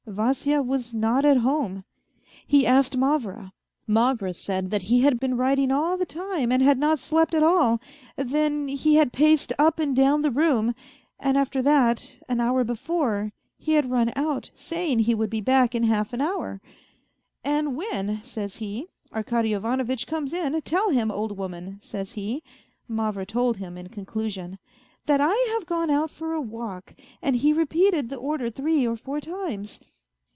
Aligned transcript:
Vasya 0.07 0.61
was 0.61 0.93
not 0.93 1.23
at 1.23 1.37
home. 1.37 1.85
He 2.45 2.67
asked 2.67 2.97
Mavra. 2.97 3.53
Mavra 3.87 4.33
said 4.33 4.69
that 4.69 4.81
he 4.81 5.01
had 5.01 5.21
been 5.21 5.37
writing 5.37 5.71
all 5.71 5.95
the 5.95 6.07
time, 6.07 6.51
and 6.51 6.61
had 6.61 6.77
not 6.77 6.99
slept 6.99 7.33
at 7.33 7.43
all, 7.43 7.79
then 8.17 8.67
he 8.67 8.95
had 8.95 9.13
paced 9.13 9.53
up 9.57 9.79
and 9.79 9.95
down 9.95 10.21
the 10.21 10.31
room, 10.31 10.75
and 11.17 11.37
after 11.37 11.61
that, 11.61 12.19
an 12.27 12.41
hour 12.41 12.65
before, 12.65 13.31
he 13.57 13.73
had 13.73 13.89
run 13.91 14.11
out, 14.17 14.49
saying 14.53 14.99
he 14.99 15.15
would 15.15 15.29
be 15.29 15.39
back 15.39 15.73
in 15.73 15.83
half 15.83 16.11
an 16.11 16.19
hour;" 16.19 16.59
and 17.55 17.77
when, 17.77 18.21
says 18.21 18.57
he, 18.57 18.87
Arkady 19.13 19.53
Ivanovitch 19.53 20.07
comes 20.07 20.33
in, 20.33 20.59
tell 20.63 20.89
him, 20.89 21.09
old 21.09 21.37
woman, 21.37 21.77
says 21.79 22.13
he," 22.13 22.43
Mavra 22.85 23.25
told 23.25 23.57
him 23.57 23.77
in 23.77 23.87
conclusion," 23.87 24.59
that 25.11 25.21
I 25.21 25.35
have 25.53 25.65
gone 25.65 25.89
out 25.89 26.11
for 26.11 26.33
a 26.33 26.41
walk," 26.41 26.95
and 27.21 27.37
he 27.37 27.53
repeated 27.53 28.09
the 28.09 28.17
order 28.17 28.49
three 28.49 28.85
or 28.85 28.97
four 28.97 29.21
times. 29.21 29.79